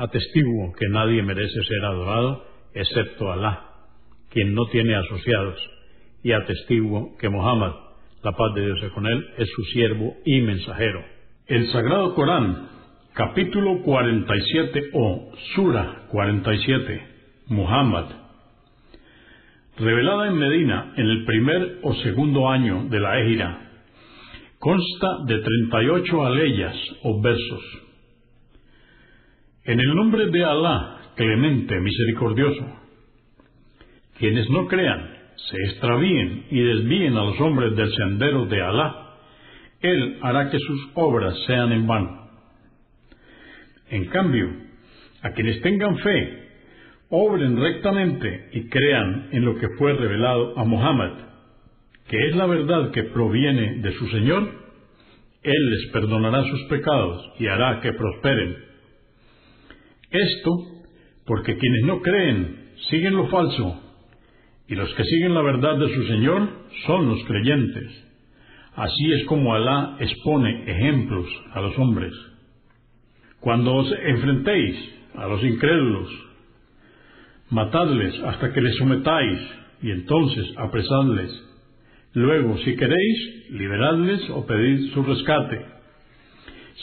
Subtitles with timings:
[0.00, 3.64] Atestiguo que nadie merece ser adorado excepto Alá,
[4.30, 5.58] quien no tiene asociados
[6.22, 7.72] y atestiguo que Mohammed,
[8.22, 11.04] la paz de Dios es con él, es su siervo y mensajero.
[11.46, 12.68] El Sagrado Corán,
[13.12, 17.06] capítulo 47 o Sura 47,
[17.48, 18.06] Muhammad,
[19.76, 23.70] revelada en Medina en el primer o segundo año de la Égira,
[24.58, 27.89] consta de 38 aleyas o versos.
[29.70, 32.66] En el nombre de Alá, clemente, misericordioso,
[34.18, 39.14] quienes no crean, se extravíen y desvíen a los hombres del sendero de Alá,
[39.80, 42.30] Él hará que sus obras sean en vano.
[43.90, 44.50] En cambio,
[45.22, 46.48] a quienes tengan fe,
[47.08, 51.12] obren rectamente y crean en lo que fue revelado a Muhammad,
[52.08, 54.50] que es la verdad que proviene de su Señor,
[55.44, 58.69] Él les perdonará sus pecados y hará que prosperen.
[60.10, 60.50] Esto
[61.24, 63.80] porque quienes no creen siguen lo falso
[64.66, 66.48] y los que siguen la verdad de su Señor
[66.86, 68.06] son los creyentes.
[68.74, 72.12] Así es como Alá expone ejemplos a los hombres.
[73.40, 74.76] Cuando os enfrentéis
[75.14, 76.08] a los incrédulos,
[77.50, 79.40] matadles hasta que les sometáis
[79.82, 81.46] y entonces apresadles.
[82.14, 85.64] Luego, si queréis, liberadles o pedid su rescate.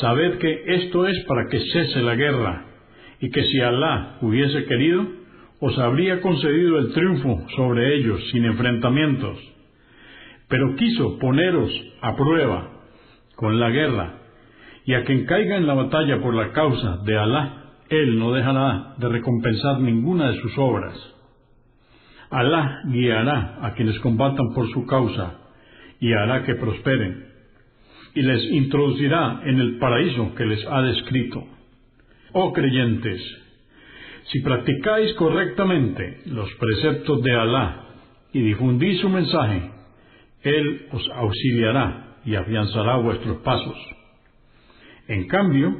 [0.00, 2.73] Sabed que esto es para que cese la guerra
[3.24, 5.06] y que si Alá hubiese querido,
[5.58, 9.38] os habría concedido el triunfo sobre ellos sin enfrentamientos,
[10.46, 11.70] pero quiso poneros
[12.02, 12.82] a prueba
[13.34, 14.18] con la guerra,
[14.84, 18.94] y a quien caiga en la batalla por la causa de Alá, él no dejará
[18.98, 20.94] de recompensar ninguna de sus obras.
[22.28, 25.38] Alá guiará a quienes combatan por su causa
[25.98, 27.24] y hará que prosperen,
[28.14, 31.53] y les introducirá en el paraíso que les ha descrito.
[32.36, 33.22] Oh creyentes,
[34.24, 37.86] si practicáis correctamente los preceptos de Alá
[38.32, 39.70] y difundís su mensaje,
[40.42, 43.76] Él os auxiliará y afianzará vuestros pasos.
[45.06, 45.76] En cambio,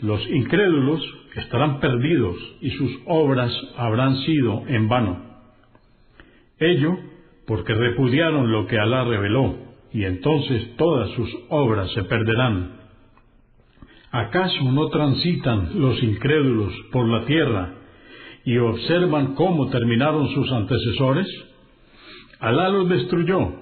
[0.00, 1.02] los incrédulos
[1.36, 5.22] estarán perdidos y sus obras habrán sido en vano.
[6.58, 6.96] Ello
[7.46, 9.56] porque repudiaron lo que Alá reveló,
[9.92, 12.77] y entonces todas sus obras se perderán.
[14.10, 17.74] ¿Acaso no transitan los incrédulos por la tierra
[18.44, 21.26] y observan cómo terminaron sus antecesores?
[22.40, 23.52] Alá los destruyó,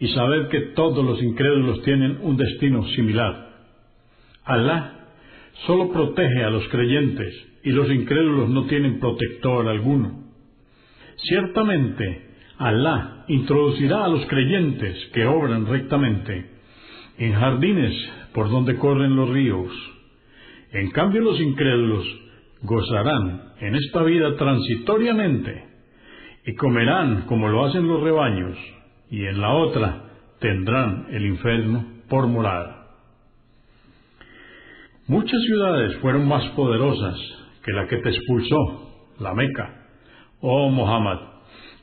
[0.00, 3.50] y sabed que todos los incrédulos tienen un destino similar.
[4.44, 5.08] Alá
[5.66, 10.24] solo protege a los creyentes, y los incrédulos no tienen protector alguno.
[11.16, 12.22] Ciertamente,
[12.58, 16.55] Alá introducirá a los creyentes que obran rectamente
[17.18, 17.94] en jardines
[18.32, 19.72] por donde corren los ríos.
[20.72, 22.04] En cambio, los incrédulos
[22.62, 25.64] gozarán en esta vida transitoriamente
[26.44, 28.56] y comerán como lo hacen los rebaños
[29.10, 30.04] y en la otra
[30.40, 32.76] tendrán el infierno por morada.
[35.08, 37.16] Muchas ciudades fueron más poderosas
[37.64, 39.86] que la que te expulsó, la Meca,
[40.40, 41.18] oh Muhammad,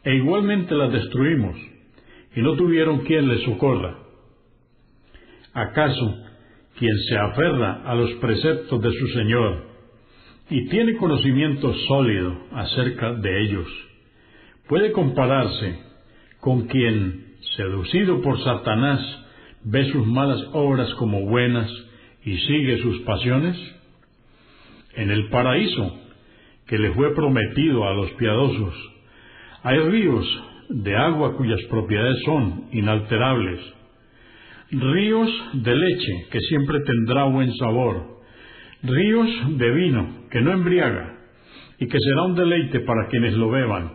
[0.04, 1.56] e igualmente las destruimos
[2.36, 4.03] y no tuvieron quien les socorra.
[5.54, 6.24] ¿Acaso
[6.78, 9.74] quien se aferra a los preceptos de su Señor
[10.50, 13.68] y tiene conocimiento sólido acerca de ellos.
[14.68, 15.80] Puede compararse
[16.40, 19.00] con quien, seducido por Satanás,
[19.64, 21.72] ve sus malas obras como buenas
[22.26, 23.58] y sigue sus pasiones.
[24.96, 26.00] En el paraíso
[26.68, 28.74] que le fue prometido a los piadosos,
[29.64, 33.60] hay ríos de agua cuyas propiedades son inalterables,
[34.74, 38.20] ríos de leche que siempre tendrá buen sabor,
[38.82, 41.20] ríos de vino que no embriaga,
[41.80, 43.92] y que será un deleite para quienes lo beban,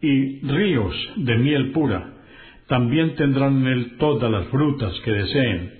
[0.00, 2.14] y ríos de miel pura.
[2.68, 5.72] También tendrán en él todas las frutas que deseen.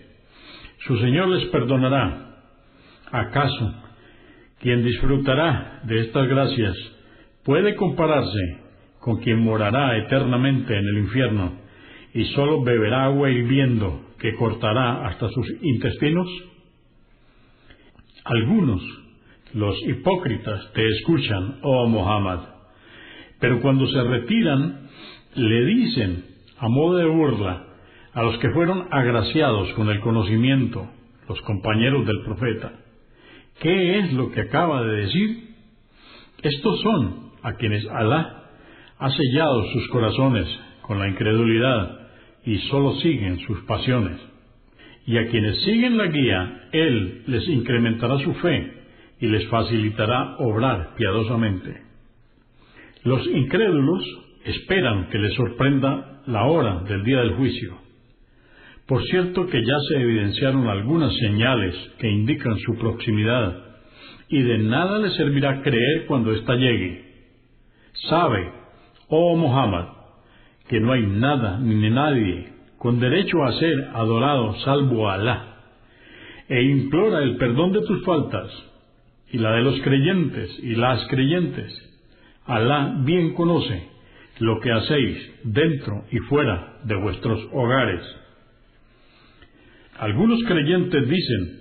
[0.86, 2.28] Su Señor les perdonará.
[3.10, 3.74] ¿Acaso
[4.60, 6.76] quien disfrutará de estas gracias
[7.44, 8.58] puede compararse
[9.00, 11.52] con quien morará eternamente en el infierno
[12.14, 16.28] y sólo beberá agua hirviendo que cortará hasta sus intestinos?
[18.24, 18.80] Algunos,
[19.52, 22.38] los hipócritas, te escuchan, oh Muhammad,
[23.40, 24.88] pero cuando se retiran,
[25.34, 26.24] le dicen,
[26.56, 27.66] a modo de burla,
[28.14, 30.88] a los que fueron agraciados con el conocimiento,
[31.28, 32.74] los compañeros del profeta,
[33.58, 35.48] ¿qué es lo que acaba de decir?
[36.44, 38.44] Estos son a quienes Alá
[38.98, 40.46] ha sellado sus corazones
[40.82, 42.01] con la incredulidad
[42.44, 44.20] y sólo siguen sus pasiones.
[45.06, 48.72] Y a quienes siguen la guía, Él les incrementará su fe
[49.20, 51.82] y les facilitará obrar piadosamente.
[53.04, 54.04] Los incrédulos
[54.44, 57.78] esperan que les sorprenda la hora del día del juicio.
[58.86, 63.72] Por cierto que ya se evidenciaron algunas señales que indican su proximidad,
[64.28, 67.04] y de nada les servirá creer cuando ésta llegue.
[68.08, 68.50] Sabe,
[69.08, 70.01] oh Muhammad,
[70.68, 75.56] que no hay nada ni nadie con derecho a ser adorado salvo Alá,
[76.48, 78.50] e implora el perdón de tus faltas
[79.30, 81.72] y la de los creyentes y las creyentes.
[82.44, 83.88] Alá bien conoce
[84.40, 88.02] lo que hacéis dentro y fuera de vuestros hogares.
[89.98, 91.60] Algunos creyentes dicen,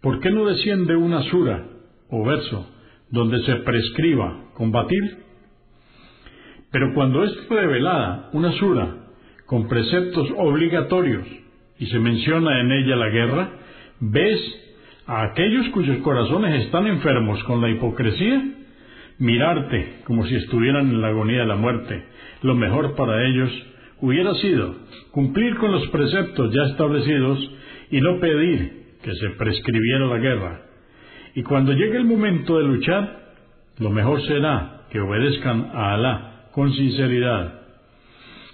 [0.00, 1.66] ¿por qué no desciende una sura
[2.08, 2.70] o verso
[3.10, 5.18] donde se prescriba combatir?
[6.74, 8.96] Pero cuando es revelada una sura
[9.46, 11.24] con preceptos obligatorios
[11.78, 13.48] y se menciona en ella la guerra,
[14.00, 14.40] ves
[15.06, 18.42] a aquellos cuyos corazones están enfermos con la hipocresía
[19.18, 22.06] mirarte como si estuvieran en la agonía de la muerte.
[22.42, 23.52] Lo mejor para ellos
[24.00, 24.74] hubiera sido
[25.12, 27.38] cumplir con los preceptos ya establecidos
[27.92, 30.62] y no pedir que se prescribiera la guerra.
[31.36, 33.32] Y cuando llegue el momento de luchar,
[33.78, 37.60] lo mejor será que obedezcan a Alá con sinceridad.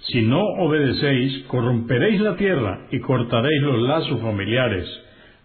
[0.07, 4.87] Si no obedecéis, corromperéis la tierra y cortaréis los lazos familiares.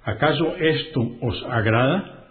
[0.05, 2.29] ¿Acaso esto os agrada?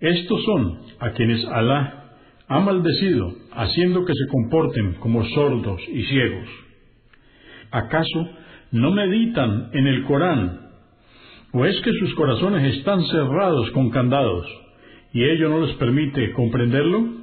[0.00, 2.14] Estos son a quienes Alá
[2.48, 6.48] ha maldecido, haciendo que se comporten como sordos y ciegos.
[7.70, 8.30] ¿Acaso
[8.72, 10.60] no meditan en el Corán?
[11.52, 14.46] ¿O es que sus corazones están cerrados con candados
[15.12, 17.17] y ello no les permite comprenderlo?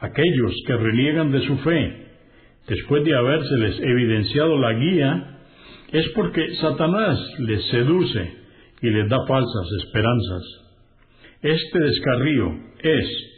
[0.00, 2.06] Aquellos que reniegan de su fe,
[2.66, 5.38] después de habérseles evidenciado la guía,
[5.92, 8.32] es porque Satanás les seduce
[8.80, 10.42] y les da falsas esperanzas.
[11.42, 13.30] Este descarrío es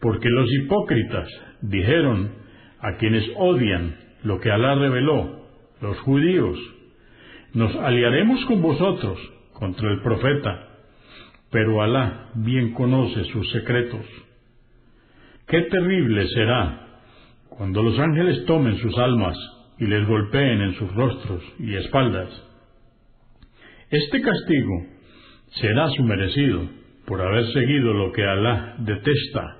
[0.00, 1.28] porque los hipócritas
[1.62, 2.32] dijeron
[2.80, 5.46] a quienes odian lo que Alá reveló,
[5.80, 6.58] los judíos,
[7.54, 9.18] nos aliaremos con vosotros
[9.52, 10.68] contra el profeta,
[11.50, 14.04] pero Alá bien conoce sus secretos.
[15.50, 16.86] Qué terrible será
[17.48, 19.36] cuando los ángeles tomen sus almas
[19.78, 22.28] y les golpeen en sus rostros y espaldas.
[23.90, 24.86] Este castigo
[25.60, 26.68] será su merecido
[27.04, 29.56] por haber seguido lo que Alá detesta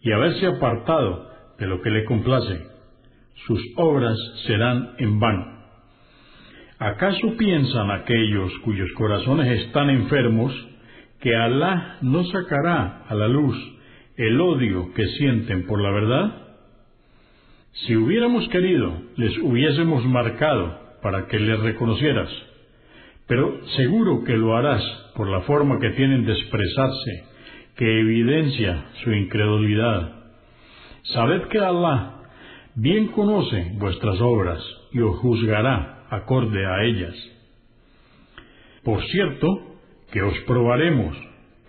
[0.00, 2.58] y haberse apartado de lo que le complace.
[3.46, 5.44] Sus obras serán en vano.
[6.78, 10.50] ¿Acaso piensan aquellos cuyos corazones están enfermos
[11.20, 13.79] que Alá no sacará a la luz
[14.26, 16.46] el odio que sienten por la verdad?
[17.72, 22.28] Si hubiéramos querido, les hubiésemos marcado para que les reconocieras,
[23.26, 24.82] pero seguro que lo harás
[25.16, 27.24] por la forma que tienen de expresarse,
[27.76, 30.12] que evidencia su incredulidad.
[31.14, 32.20] Sabed que Allah
[32.74, 34.62] bien conoce vuestras obras
[34.92, 37.14] y os juzgará acorde a ellas.
[38.84, 39.46] Por cierto,
[40.12, 41.16] que os probaremos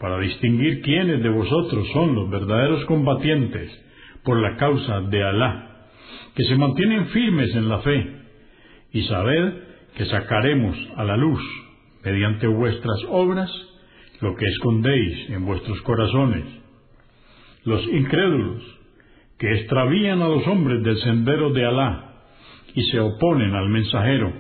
[0.02, 3.72] para distinguir quiénes de vosotros son los verdaderos combatientes
[4.24, 5.88] por la causa de Alá,
[6.36, 8.16] que se mantienen firmes en la fe,
[8.94, 9.54] y sabed
[9.96, 11.42] que sacaremos a la luz,
[12.04, 13.52] mediante vuestras obras,
[14.22, 16.46] lo que escondéis en vuestros corazones.
[17.64, 18.64] Los incrédulos,
[19.38, 22.24] que extravían a los hombres del sendero de Alá
[22.74, 24.34] y se oponen al mensajero,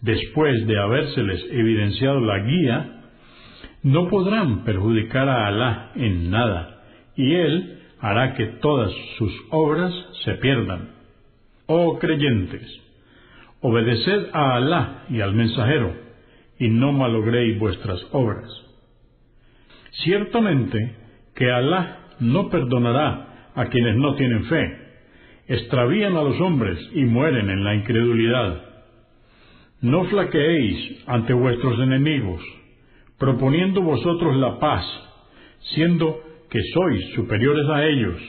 [0.00, 2.95] después de habérseles evidenciado la guía,
[3.86, 6.82] no podrán perjudicar a Alá en nada,
[7.14, 10.90] y Él hará que todas sus obras se pierdan.
[11.66, 12.66] Oh creyentes,
[13.60, 15.94] obedeced a Alá y al mensajero,
[16.58, 18.50] y no malogréis vuestras obras.
[20.02, 20.96] Ciertamente
[21.36, 24.78] que Alá no perdonará a quienes no tienen fe,
[25.46, 28.64] extravían a los hombres y mueren en la incredulidad.
[29.80, 32.42] No flaqueéis ante vuestros enemigos,
[33.18, 34.84] proponiendo vosotros la paz,
[35.74, 36.20] siendo
[36.50, 38.20] que sois superiores a ellos,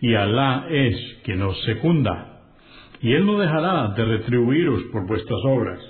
[0.00, 2.42] y Alá es quien os secunda,
[3.00, 5.80] y Él no dejará de retribuiros por vuestras obras.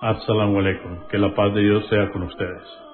[0.00, 1.06] Assalamu alaikum.
[1.10, 2.85] Que la paz de Dios sea con ustedes.